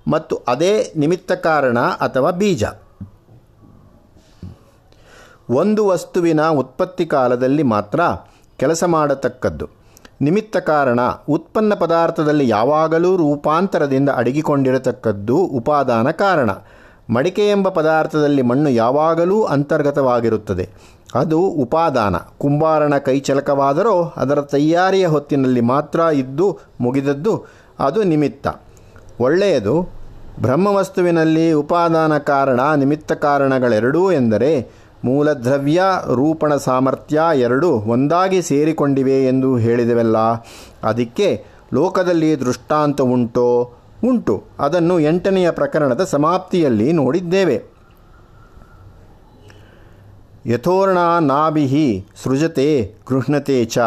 ಮತ್ತು 0.09 0.41
ಅದೇ 0.49 0.93
ನಿಮಿತ್ತ 0.97 1.33
ಕಾರಣ 1.33 1.79
ಅಥವಾ 1.79 2.31
ಬೀಜ. 2.31 2.65
ಒಂದು 5.51 5.87
ವಸ್ತುವಿನ 5.87 6.49
ಉತ್ಪತ್ತಿ 6.49 7.07
ಕಾಲದಲ್ಲಿ 7.07 7.63
ಮಾತ್ರ 7.63 8.01
ಕೆಲಸ 8.57 8.85
ಮಾಡತಕ್ಕದ್ದು. 8.85 9.69
ನಿಮಿತ್ತ 10.21 10.57
ಕಾರಣ 10.57 11.01
ಉತ್ಪನ್ನ 11.29 11.75
ಪದಾರ್ಥದಲ್ಲಿ 11.75 12.49
ಯಾವಾಗಲೂ 12.49 13.17
ರೂಪಾಂತರದಿಂದ 13.17 14.09
ಅಡಗಿಕೊಂಡಿರತಕ್ಕದ್ದು 14.09 15.37
ಉಪಾದಾನ 15.37 16.11
ಕಾರಣ. 16.11 16.51
ಮಡಿಕೆ 17.11 17.51
ಎಂಬ 17.51 17.69
ಪದಾರ್ಥದಲ್ಲಿ 17.69 18.43
ಮಣ್ಣು 18.43 18.71
ಯಾವಾಗಲೂ 18.71 19.43
ಅಂತರ್ಗತವಾಗಿರುತ್ತದೆ. 19.43 20.69
ಅದು 21.15 21.41
ಉಪಾದಾನ. 21.41 22.17
ಕುಂಬಾರನ 22.39 22.99
ಕೈಚಲಕವಾದರೂ 22.99 24.15
ಅದರ 24.17 24.41
ತಯಾರಿಯ 24.41 25.07
ಹೊತ್ತಿನಲ್ಲಿ 25.07 25.61
ಮಾತ್ರ 25.61 26.01
ಇದ್ದು 26.01 26.59
ಮುಗಿದದ್ದು 26.81 27.45
ಅದು 27.79 28.03
ನಿಮಿತ್ತ. 28.03 28.47
ಒಳ್ಳೆಯದು. 29.21 30.05
ಬ್ರಹ್ಮವಸ್ತುವಿನಲ್ಲಿ 30.43 31.53
ಉಪಾದಾನ 31.53 32.19
ಕಾರಣ 32.19 32.61
ನಿಮಿತ್ತ 32.77 33.13
ಕಾರಣಗಳೆರಡೂ 33.13 34.13
ಎಂದರೆ 34.13 34.84
ಮೂಲದ್ರವ್ಯ, 35.05 35.83
ರೂಪಣ 36.15 36.57
ಸಾಮರ್ಥ್ಯ 36.57 37.21
ಎರಡು 37.35 37.71
ಒಂದಾಗಿ 37.71 38.43
ಸೇರಿಕೊಂಡಿವೆ 38.43 39.27
ಎಂದು 39.27 39.57
ಹೇಳಿದೆವಲ್ಲ. 39.57 40.19
ಅದಕ್ಕೆ 40.85 41.45
ಲೋಕದಲ್ಲಿ 41.75 42.41
ದೃಷ್ಟಾಂತ 42.41 43.01
ಉಂಟೋ? 43.01 43.75
ಉಂಟು. 44.05 44.45
ಅದನ್ನು 44.59 45.01
ಎಂಟನೆಯ 45.01 45.51
ಪ್ರಕರಣದ 45.51 46.05
ಸಮಾಪ್ತಿಯಲ್ಲಿ 46.05 46.93
ನೋಡಿದ್ದೇವೆ. 46.93 47.63
ಯಥೋರ್ಣ 50.47 50.99
ನಾಭಿಹಿ 51.21 52.07
ಸೃಜತೆ 52.25 52.95
ಗೃಹ್ಣತೆ 53.09 53.65
ಚ. 53.65 53.79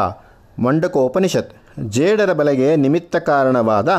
ಮಂಡಕೋಪನಿಷತ್. 0.60 1.54
ಜೇಡರ 1.90 2.34
ಬಲೆಗೆ 2.34 2.76
ನಿಮಿತ್ತ 2.76 3.16
ಕಾರಣವಾದ 3.16 3.90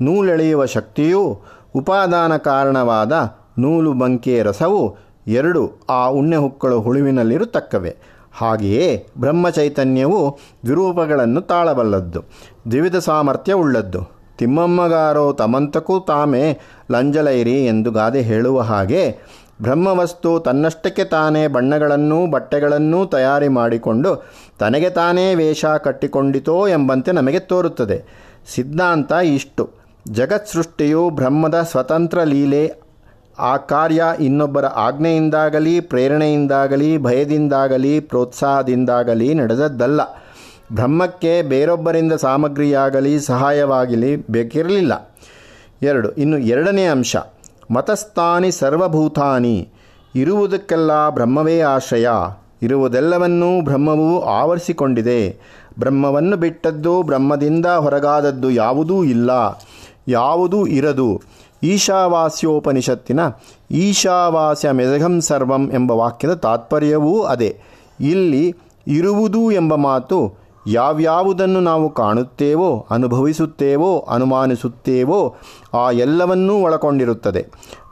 ನೂಲೆಳೆಯುವ 0.00 0.66
ಶಕ್ತಿಯು, 0.66 1.40
ಉಪಾದಾನ 1.74 2.36
ಕಾರಣವಾದ 2.36 3.34
ನೂಲು 3.58 3.92
ಬಂಕೆ 3.92 4.42
ರಸವು 4.42 5.11
ಎರಡು 5.26 5.72
ಆ 5.90 6.06
ಉಣ್ಣೆ 6.08 6.36
ಹುಕ್ಕಳು 6.36 6.80
ಹುಳುವಿನಲ್ಲಿರತಕ್ಕವೆ. 6.80 7.96
ಹಾಗೆಯೇ 8.32 9.06
ಬ್ರಹ್ಮಚೈತನ್ಯವು 9.18 10.38
ದ್ವಿರೂಪಗಳನ್ನು 10.64 11.40
ತಾಳಬಲ್ಲದ್ದು, 11.40 12.20
ದ್ವಿವಿಧ 12.70 12.96
ಸಾಮರ್ಥ್ಯ 12.96 13.52
ಉಳ್ಳದ್ದು. 13.52 14.22
ತಿಮ್ಮಮ್ಮಗಾರೋ 14.38 15.32
ತಮಂತಕ್ಕೂ 15.32 16.00
ತಾಮೇ 16.00 16.58
ಲಂಜಲೈರಿ 16.90 17.66
ಎಂದು 17.66 17.90
ಗಾದೆ 17.90 18.20
ಹೇಳುವ 18.20 18.60
ಹಾಗೆ 18.60 19.16
ಬ್ರಹ್ಮವಸ್ತು 19.62 20.40
ತನ್ನಷ್ಟಕ್ಕೆ 20.40 21.04
ತಾನೇ 21.04 21.46
ಬಣ್ಣಗಳನ್ನೂ 21.46 22.26
ಬಟ್ಟೆಗಳನ್ನೂ 22.26 23.06
ತಯಾರಿ 23.06 23.48
ಮಾಡಿಕೊಂಡು 23.48 24.24
ತನಗೆ 24.58 24.90
ತಾನೇ 24.90 25.34
ವೇಷ 25.34 25.64
ಕಟ್ಟಿಕೊಂಡಿತೋ 25.64 26.68
ಎಂಬಂತೆ 26.68 27.12
ನಮಗೆ 27.12 27.38
ತೋರುತ್ತದೆ. 27.38 28.02
ಸಿದ್ಧಾಂತ 28.54 29.12
ಇಷ್ಟು. 29.12 29.70
ಜಗತ್ಸೃಷ್ಟಿಯು 30.08 31.10
ಬ್ರಹ್ಮದ 31.10 31.62
ಸ್ವತಂತ್ರ 31.62 32.22
ಲೀಲೆ 32.22 32.81
ಆ 33.42 33.56
ಕಾರ್ಯ 33.56 34.04
ಇನ್ನೊಬ್ಬರ 34.20 34.66
ಆಜ್ಞೆಯಿಂದಾಗಲಿ, 34.66 35.80
ಪ್ರೇರಣೆಯಿಂದಾಗಲಿ, 35.80 36.98
ಭಯದಿಂದಾಗಲಿ, 36.98 38.00
ಪ್ರೋತ್ಸಾಹದಿಂದಾಗಲಿ 38.00 39.34
ನಡೆದದ್ದಲ್ಲ. 39.34 40.00
ಬ್ರಹ್ಮಕ್ಕೆ 40.72 41.42
ಬೇರೊಬ್ಬರಿಂದ 41.42 42.12
ಸಾಮಗ್ರಿಯಾಗಲಿ, 42.12 43.20
ಸಹಾಯವಾಗಲಿ 43.20 44.16
ಬೇಕಿರಲಿಲ್ಲ. 44.16 45.16
ಎರಡು, 45.82 46.10
ಇನ್ನು 46.10 46.38
ಎರಡನೇ 46.38 46.84
ಅಂಶ. 46.84 47.16
ಮತಸ್ಥಾನಿ 47.70 48.50
ಸರ್ವಭೂತಾನಿ. 48.50 49.68
ಇರುವುದಕ್ಕೆಲ್ಲ 50.14 51.08
ಬ್ರಹ್ಮವೇ 51.08 51.60
ಆಶ್ರಯ. 51.60 52.08
ಇರುವುದೆಲ್ಲವನ್ನೂ 52.62 53.62
ಬ್ರಹ್ಮವು 53.62 54.24
ಆವರಿಸಿಕೊಂಡಿದೆ. 54.24 55.40
ಬ್ರಹ್ಮವನ್ನು 55.78 56.36
ಬಿಟ್ಟದ್ದು 56.36 57.02
ಬ್ರಹ್ಮದಿಂದ 57.02 57.66
ಹೊರಗಾದದ್ದು 57.66 58.50
ಯಾವುದೂ 58.50 59.04
ಇಲ್ಲ. 59.04 59.30
ಯಾವುದೂ 60.08 60.66
ಇರದು. 60.66 61.22
ಈಶಾವಾಸ್ಯೋಪನಿಷತ್ತಿನ 61.62 63.20
ಈಶಾವಾಸ್ಯ 63.70 64.70
ಮೆದಗಂ 64.70 65.20
ಸರ್ವಂ 65.20 65.70
ಎಂಬ 65.72 65.90
ವಾಕ್ಯದ 65.90 66.34
ತಾತ್ಪರ್ಯವೂ 66.34 67.22
ಅದೇ. 67.22 67.60
ಇಲ್ಲಿ 68.00 68.56
ಇರುವುದು 68.86 69.50
ಎಂಬ 69.50 69.74
ಮಾತು 69.74 70.42
ಯಾವ್ಯಾವುದನ್ನು 70.66 71.60
ನಾವು 71.60 71.90
ಕಾಣುತ್ತೇವೋ, 71.90 72.86
ಅನುಭವಿಸುತ್ತೇವೋ, 72.90 73.98
ಅನುಮಾನಿಸುತ್ತೇವೋ, 73.98 75.36
ಆ 75.74 75.90
ಎಲ್ಲವನ್ನೂ 75.90 76.62
ಒಳಗೊಂಡಿರುತ್ತದೆ. 76.62 77.42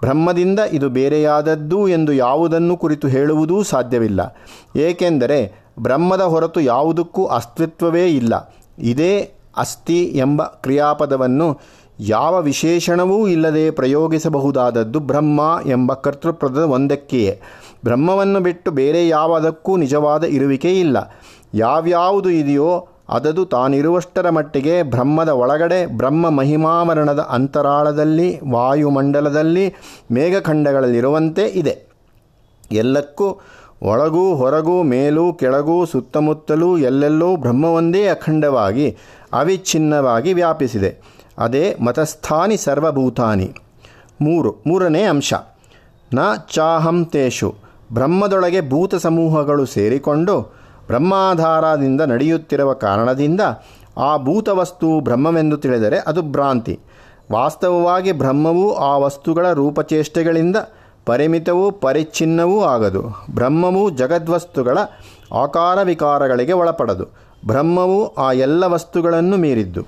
ಬ್ರಹ್ಮದಿಂದ 0.01 0.61
ಇದು 0.61 0.89
ಬೇರೆಯಾದದ್ದು 0.89 1.89
ಎಂದು 1.89 2.13
ಯಾವುದನ್ನು 2.13 2.77
ಕುರಿತು 2.77 3.09
ಹೇಳುವುದೂ 3.09 3.63
ಸಾಧ್ಯವಿಲ್ಲ. 3.63 4.37
ಏಕೆಂದರೆ 4.77 5.67
ಬ್ರಹ್ಮದ 5.79 6.21
ಹೊರತು 6.21 6.61
ಯಾವುದಕ್ಕೂ 6.61 7.27
ಅಸ್ತಿತ್ವವೇ 7.27 8.07
ಇಲ್ಲ. 8.07 8.55
ಇದೇ 8.79 9.31
ಅಸ್ಥಿ 9.57 10.05
ಎಂಬ 10.05 10.43
ಕ್ರಿಯಾಪದವನ್ನು 10.43 11.59
ಯಾವ 12.01 12.43
ವಿಶೇಷಣವೂ 12.43 13.29
ಇಲ್ಲದೆ 13.29 13.71
ಪ್ರಯೋಗಿಸಬಹುದಾದದ್ದು 13.71 15.01
ಬ್ರಹ್ಮ 15.01 15.41
ಎಂಬ 15.67 15.93
ಕರ್ತೃಪದದ 15.93 16.59
ಒಂದಕ್ಕೆಯೇ. 16.59 17.41
ಬ್ರಹ್ಮವನ್ನು 17.85 18.41
ಬಿಟ್ಟು 18.41 18.71
ಬೇರೆ 18.71 19.09
ಯಾವುದಕ್ಕೂ 19.09 19.77
ನಿಜವಾದ 19.77 20.25
ಇರುವಿಕೆ 20.25 20.81
ಇಲ್ಲ. 20.81 21.15
ಯಾವ್ಯಾವುದು 21.55 22.31
ಇದೆಯೋ 22.31 22.89
ಅದದು 23.09 23.45
ತಾನಿರುವಷ್ಟರ 23.45 24.31
ಮಟ್ಟಿಗೆ 24.31 24.83
ಬ್ರಹ್ಮದ 24.83 25.29
ಒಳಗಡೆ 25.29 25.87
ಬ್ರಹ್ಮ 25.87 26.31
ಮಹಿಮಾವರಣದ 26.31 27.19
ಅಂತರಾಳದಲ್ಲಿ, 27.19 28.41
ವಾಯುಮಂಡಲದಲ್ಲಿ, 28.51 29.75
ಮೇಘಖಂಡಗಳಲ್ಲಿರುವಂತೆ 30.13 31.43
ಇದೆ. 31.43 31.87
ಎಲ್ಲಕ್ಕೂ 32.73 33.41
ಒಳಗೂ 33.83 34.35
ಹೊರಗೂ 34.35 34.83
ಮೇಲೂ 34.83 35.33
ಕೆಳಗೂ 35.33 35.85
ಸುತ್ತಮುತ್ತಲೂ 35.85 36.79
ಎಲ್ಲೆಲ್ಲೂ 36.79 37.37
ಬ್ರಹ್ಮವೊಂದೇ 37.37 38.07
ಅಖಂಡವಾಗಿ, 38.07 38.97
ಅವಿಚ್ಛಿನ್ನವಾಗಿ 39.33 40.33
ವ್ಯಾಪಿಸಿದೆ. 40.33 41.20
ಅದೇ 41.41 41.77
ಮತಸ್ಥಾನಿ 41.85 42.57
ಸರ್ವಭೂತಾನಿ. 42.57 43.55
ಮೂರು, 44.21 44.57
ಮೂರನೇ 44.67 45.03
ಅಂಶ. 45.03 45.35
ನ 46.15 46.19
ಚಾಹಂ 46.55 47.05
ತೇಷು. 47.05 47.55
ಬ್ರಹ್ಮದೊಳಗೆ 47.93 48.71
ಭೂತ 48.71 48.95
ಸಮೂಹಗಳು 48.95 49.67
ಸೇರಿಕೊಂಡು 49.67 50.41
ಬ್ರಹ್ಮಾಧಾರದಿಂದ 50.87 52.01
ನಡೆಯುತ್ತಿರುವ 52.01 52.75
ಕಾರಣದಿಂದ 52.75 53.41
ಆ 53.99 54.17
ಭೂತವಸ್ತು 54.17 55.01
ಬ್ರಹ್ಮವೆಂದು 55.01 55.57
ತಿಳಿದರೆ 55.57 55.99
ಅದು 55.99 56.23
ಭ್ರಾಂತಿ. 56.23 56.81
ವಾಸ್ತವವಾಗಿ 57.33 58.13
ಬ್ರಹ್ಮವು 58.13 58.75
ಆ 58.75 58.97
ವಸ್ತುಗಳ 58.97 59.53
ರೂಪಚೇಷ್ಟೆಗಳಿಂದ 59.53 60.57
ಪರಿಮಿತವೂ 61.07 61.71
ಪರಿಚ್ಛಿನ್ನವೂ 61.71 62.65
ಆಗದು. 62.65 63.03
ಬ್ರಹ್ಮವು 63.35 63.91
ಜಗದ್ವಸ್ತುಗಳ 63.91 64.79
ಆಕಾರ 65.33 65.83
ವಿಕಾರಗಳಿಗೆ 65.83 66.53
ಒಳಪಡದು. 66.53 67.05
ಬ್ರಹ್ಮವು 67.47 68.15
ಆ 68.15 68.33
ಎಲ್ಲ 68.33 68.65
ವಸ್ತುಗಳನ್ನು 68.65 69.37
ಮೀರಿದ್ದು. 69.37 69.87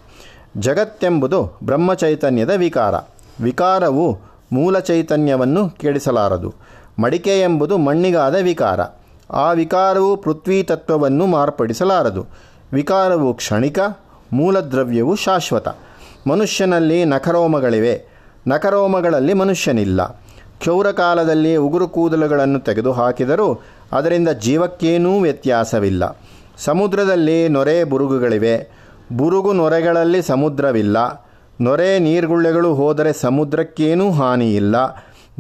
ಜಗತ್ತೆಂಬುದು 0.57 1.59
ಬ್ರಹ್ಮಚೈತನ್ಯದ 1.65 2.51
ವಿಕಾರ. 2.51 2.95
ವಿಕಾರವು 3.41 4.19
ಮೂಲ 4.53 4.79
ಚೈತನ್ಯವನ್ನು 4.79 5.71
ಕೆಡಿಸಲಾರದು. 5.71 6.55
ಮಡಿಕೆ 6.99 7.41
ಎಂಬುದು 7.41 7.79
ಮಣ್ಣಿಗಾದ 7.79 8.35
ವಿಕಾರ. 8.35 8.81
ಆ 9.31 9.53
ವಿಕಾರವು 9.53 10.17
ಪೃಥ್ವಿ 10.17 10.63
ತತ್ವವನ್ನು 10.63 11.27
ಮಾರ್ಪಡಿಸಲಾರದು. 11.27 12.27
ವಿಕಾರವು 12.73 13.35
ಕ್ಷಣಿಕ, 13.35 13.79
ಮೂಲದ್ರವ್ಯವು 14.33 15.17
ಶಾಶ್ವತ. 15.17 15.69
ಮನುಷ್ಯನಲ್ಲಿ 16.31 17.05
ನಖರೋಮಗಳಿವೆ. 17.05 18.05
ನಖರೋಮಗಳಲ್ಲಿ 18.49 19.35
ಮನುಷ್ಯನಿಲ್ಲ. 19.35 20.07
ಕ್ಷೌರ 20.59 20.91
ಕಾಲದಲ್ಲಿ 20.91 21.57
ಉಗುರು 21.57 21.89
ಕೂದಲುಗಳನ್ನು 21.89 22.61
ತೆಗೆದುಹಾಕಿದರೂ 22.61 23.63
ಅದರಿಂದ 23.93 24.29
ಜೀವಕ್ಕೇನೂ 24.29 25.21
ವ್ಯತ್ಯಾಸವಿಲ್ಲ. 25.21 26.21
ಸಮುದ್ರದಲ್ಲಿ 26.59 27.49
ನೊರೆ, 27.49 27.85
ಬುರುಗುಗಳಿವೆ. 27.85 28.82
ಬುರುಗು 29.17 29.53
ನೊರೆಗಳಲ್ಲಿ 29.53 30.23
ಸಮುದ್ರವಿಲ್ಲ. 30.23 30.97
ನೊರೆ 31.61 31.99
ನೀರ್ಗುಳ್ಳೆಗಳು 31.99 32.75
ಹೋದರೆ 32.75 33.13
ಸಮುದ್ರಕ್ಕೇನೂ 33.13 34.11
ಹಾನಿಯಿಲ್ಲ. 34.11 34.77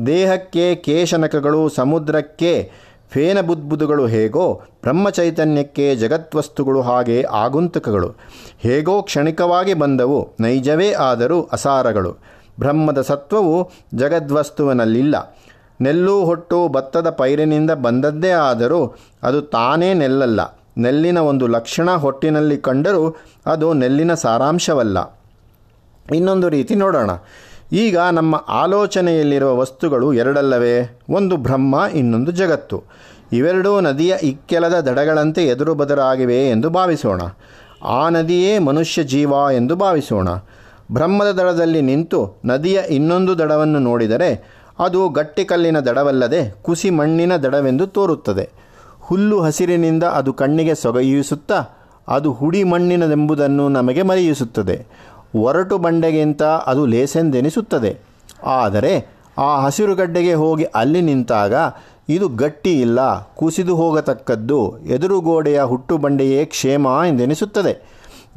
ದೇಹಕ್ಕೆ 0.06 0.74
ಕೇಶನಕಗಳು, 0.74 1.68
ಸಮುದ್ರಕ್ಕೆ 1.68 2.70
ಫೇನಬುದ್ಬುದುಗಳು 3.10 4.06
ಹೇಗೋ, 4.06 4.62
ಬ್ರಹ್ಮಚೈತನ್ಯಕ್ಕೆ 4.82 5.96
ಜಗತ್ವಸ್ತುಗಳು 5.96 6.80
ಹಾಗೆ 6.80 7.24
ಆಗುಂತಕಗಳು. 7.30 8.14
ಹೇಗೋ 8.58 9.02
ಕ್ಷಣಿಕವಾಗಿ 9.02 9.74
ಬಂದವು, 9.74 10.28
ನೈಜವೇ 10.40 10.92
ಆದರೂ 10.92 11.42
ಅಸಾರಗಳು. 11.42 12.12
ಬ್ರಹ್ಮದ 12.58 13.00
ಸತ್ವವು 13.00 13.70
ಜಗದ್ವಸ್ತುವಿನಲ್ಲಿಲ್ಲ. 13.94 15.38
ನೆಲ್ಲು 15.80 16.24
ಹೊಟ್ಟು 16.24 16.68
ಭತ್ತದ 16.68 17.10
ಪೈರಿನಿಂದ 17.10 17.70
ಬಂದದ್ದೇ 17.70 18.30
ಆದರೂ 18.30 18.96
ಅದು 19.22 19.42
ತಾನೇ 19.42 19.94
ನೆಲ್ಲಲ್ಲ. 19.94 20.40
ನೆಲ್ಲಿನ 20.78 21.18
ಒಂದು 21.18 21.46
ಲಕ್ಷಣ 21.46 21.90
ಹೊಟ್ಟಿನಲ್ಲಿ 21.90 22.56
ಕಂಡರೂ 22.56 23.16
ಅದು 23.46 23.72
ನೆಲ್ಲಿನ 23.72 24.14
ಸಾರಾಂಶವಲ್ಲ. 24.14 25.18
ಇನ್ನೊಂದು 26.14 26.48
ರೀತಿ 26.48 26.74
ನೋಡೋಣ. 26.74 27.10
ಈಗ 27.72 27.98
ನಮ್ಮ 27.98 28.44
ಆಲೋಚನೆಯಲ್ಲಿರುವ 28.48 29.56
ವಸ್ತುಗಳು 29.56 30.12
ಎರಡಲ್ಲವೇ? 30.12 30.98
ಒಂದು 31.10 31.36
ಬ್ರಹ್ಮ, 31.36 31.84
ಇನ್ನೊಂದು 31.94 32.32
ಜಗತ್ತು. 32.32 32.84
ಇವೆರಡೂ 33.32 33.80
ನದಿಯ 33.80 34.14
ಇಕ್ಕೆಲದ 34.22 34.80
ದಡಗಳಂತೆ 34.80 35.46
ಎದುರು 35.46 35.74
ಬದರಾಗಿವೆ 35.74 36.50
ಎಂದು 36.50 36.70
ಭಾವಿಸೋಣ. 36.70 37.22
ಆ 37.84 38.08
ನದಿಯೇ 38.08 38.58
ಮನುಷ್ಯ 38.58 39.02
ಜೀವ 39.02 39.32
ಎಂದು 39.54 39.76
ಭಾವಿಸೋಣ. 39.76 40.28
ಬ್ರಹ್ಮದ 40.92 41.30
ದಡದಲ್ಲಿ 41.30 41.82
ನಿಂತು 41.82 42.40
ನದಿಯ 42.44 42.80
ಇನ್ನೊಂದು 42.90 43.38
ದಡವನ್ನು 43.38 43.78
ನೋಡಿದರೆ 43.78 44.62
ಅದು 44.78 45.08
ಗಟ್ಟಿಕಲ್ಲಿನ 45.08 45.80
ದಡವಲ್ಲದೆ 45.80 46.54
ಕುಸಿ 46.62 46.90
ಮಣ್ಣಿನ 46.90 47.36
ದಡವೆಂದು 47.36 47.86
ತೋರುತ್ತದೆ. 47.86 48.61
ಹುಲ್ಲು 49.12 49.40
ಹಸಿರಿನಿಂದ 49.40 50.04
ಅದು 50.04 50.32
ಕಣ್ಣಿಗೆ 50.32 50.74
ಸೊಗಯಿಸುತ್ತಾ, 50.74 51.58
ಅದು 52.08 52.32
ಹುಡಿ 52.32 52.64
ಮಣ್ಣಿನದೆಂಬುದನ್ನು 52.64 53.68
ನಮಗೆ 53.68 54.02
ಮರೆಯಿಸುತ್ತದೆ. 54.02 54.76
ಒರಟು 55.34 55.78
ಬಂಡೆಗಿಂತ 55.78 56.42
ಅದು 56.42 56.86
ಲೇಸೆಂದೆನಿಸುತ್ತದೆ. 56.86 57.90
ಆದರೆ 58.44 58.92
ಆ 59.38 59.60
ಹಸಿರುಗಡ್ಡೆಗೆ 59.60 60.34
ಹೋಗಿ 60.34 60.64
ಅಲ್ಲಿ 60.64 61.00
ನಿಂತಾಗ 61.00 61.54
ಇದು 62.08 62.28
ಗಟ್ಟಿ 62.28 62.80
ಇಲ್ಲ, 62.80 63.00
ಕುಸಿದು 63.34 63.74
ಹೋಗತಕ್ಕದ್ದು 63.76 64.78
ಎದುರುಗೋಡೆಯ 64.78 65.62
ಹುಟ್ಟು 65.62 65.98
ಬಂಡೆಯೇ 65.98 66.44
ಕ್ಷೇಮ 66.44 66.86
ಎಂದೆನಿಸುತ್ತದೆ. 67.08 67.74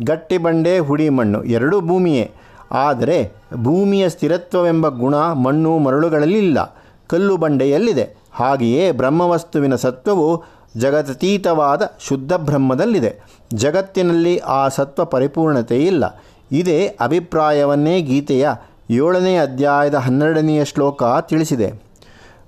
ಗಟ್ಟಿ 0.05 0.37
ಬಂಡೆ, 0.37 0.79
ಹುಡಿ 0.79 1.09
ಮಣ್ಣು 1.09 1.43
ಎರಡೂ 1.43 1.81
ಭೂಮಿಯೇ. 1.81 2.31
ಆದರೆ 2.71 3.17
ಭೂಮಿಯ 3.63 4.09
ಸ್ಥಿರತ್ವವೆಂಬ 4.09 4.87
ಗುಣ 4.87 5.15
ಮಣ್ಣು 5.15 5.77
ಮರಳುಗಳಲ್ಲಿ 5.77 6.37
ಇಲ್ಲ 6.37 6.59
ಕಲ್ಲು 7.07 7.37
ಬಂಡೆಯಲ್ಲಿದೆ. 7.37 8.05
ಹಾಗೆಯೇ 8.33 8.91
ಬ್ರಹ್ಮವಸ್ತುವಿನ 8.91 9.75
ಸತ್ವವು 9.75 10.29
ಜಗದತೀತವಾದ 10.77 11.81
ಶುದ್ಧ 11.99 12.33
ಬ್ರಹ್ಮದಲ್ಲಿದೆ. 12.33 13.15
ಜಗತ್ತಿನಲ್ಲಿ 13.53 14.37
ಆ 14.37 14.67
ಸತ್ವ 14.67 15.05
ಪರಿಪೂರ್ಣತೆ 15.05 15.77
ಇಲ್ಲ 15.77 16.23
ಇದೇ 16.51 16.87
ಅಭಿಪ್ರಾಯವನ್ನೇ 17.01 18.01
ಗೀತೆಯ 18.01 18.49
ಏಳನೇ 18.89 19.37
ಅಧ್ಯಾಯದ 19.37 19.95
ಹನ್ನೆರಡನೆಯ 19.95 20.65
ಶ್ಲೋಕ 20.65 21.03
ತಿಳಿಸಿದೆ. 21.21 21.73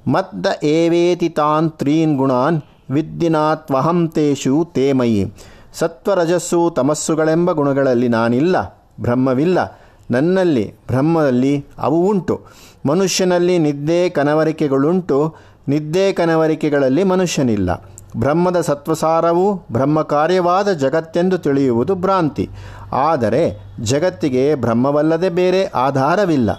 ಮದ್ದ 0.07 0.45
ಏವೇತಿ 0.63 1.29
ತಾನ್ 1.29 1.71
ತ್ರೀನ್ 1.71 2.17
ಗುಣಾನ್ 2.17 2.61
ವಿದ್ಯಿನಾತ್ವಹಂ 2.91 4.07
ತೇಷು 4.07 4.71
ತೇಮಯಿ 4.75 5.33
ಸತ್ವರಜಸ್ಸು 5.73 6.73
ತಮಸ್ಸುಗಳೆಂಬ 6.75 7.51
ಗುಣಗಳಲ್ಲಿ 7.51 8.07
ನಾನಿಲ್ಲ, 8.07 8.85
ಬ್ರಹ್ಮವಿಲ್ಲ. 9.01 9.79
ನನ್ನಲ್ಲಿ, 10.11 10.75
ಬ್ರಹ್ಮದಲ್ಲಿ 10.87 11.65
ಅವು 11.77 12.09
ಉಂಟು. 12.09 12.41
ಮನುಷ್ಯನಲ್ಲಿ 12.85 13.57
ನಿದ್ದೆ 13.57 14.09
ಕನವರಿಕೆಗಳುಂಟು, 14.09 15.35
ನಿದ್ದೆ 15.67 16.13
ಕನವರಿಕೆಗಳಲ್ಲಿ 16.13 17.03
ಮನುಷ್ಯನಿಲ್ಲ. 17.03 17.89
ಬ್ರಹ್ಮದ 18.19 18.61
ಸತ್ವಸಾರವು 18.61 19.53
ಬ್ರಹ್ಮ 19.71 20.01
ಕಾರ್ಯವಾದ 20.01 20.71
ಜಗತ್ತೆಂದು 20.73 21.37
ತಿಳಿಯುವುದು 21.37 21.95
ಭ್ರಾಂತಿ. 21.95 22.49
ಆದರೆ 22.91 23.61
ಜಗತ್ತಿಗೆ 23.81 24.55
ಬ್ರಹ್ಮವಲ್ಲದೆ 24.55 25.29
ಬೇರೆ 25.29 25.65
ಆಧಾರವಿಲ್ಲ. 25.65 26.49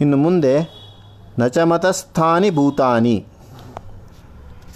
ಇನ್ನು 0.00 0.16
ಮುಂದೆ 0.16 0.82
ನಚಮತಸ್ಥಾನಿ 1.38 2.50
ಭೂತಾನಿ. 2.50 3.26